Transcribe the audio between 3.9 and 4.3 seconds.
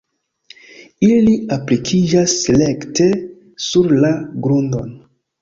la